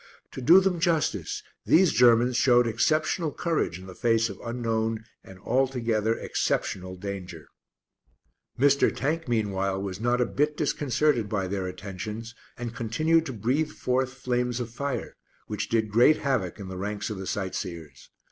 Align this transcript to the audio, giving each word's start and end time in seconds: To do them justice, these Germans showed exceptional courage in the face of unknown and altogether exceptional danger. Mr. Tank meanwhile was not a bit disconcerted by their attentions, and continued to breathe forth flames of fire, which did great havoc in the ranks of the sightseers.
To 0.31 0.41
do 0.41 0.59
them 0.59 0.79
justice, 0.79 1.43
these 1.63 1.91
Germans 1.93 2.35
showed 2.35 2.65
exceptional 2.65 3.31
courage 3.31 3.77
in 3.77 3.85
the 3.85 3.93
face 3.93 4.29
of 4.31 4.41
unknown 4.43 5.03
and 5.23 5.37
altogether 5.37 6.15
exceptional 6.17 6.95
danger. 6.95 7.45
Mr. 8.57 8.89
Tank 8.91 9.27
meanwhile 9.27 9.79
was 9.79 9.99
not 10.01 10.19
a 10.19 10.25
bit 10.25 10.57
disconcerted 10.57 11.29
by 11.29 11.45
their 11.47 11.67
attentions, 11.67 12.33
and 12.57 12.73
continued 12.75 13.27
to 13.27 13.33
breathe 13.33 13.69
forth 13.73 14.13
flames 14.15 14.59
of 14.59 14.71
fire, 14.71 15.15
which 15.45 15.69
did 15.69 15.91
great 15.91 16.17
havoc 16.17 16.59
in 16.59 16.67
the 16.67 16.77
ranks 16.79 17.11
of 17.11 17.19
the 17.19 17.27
sightseers. 17.27 18.09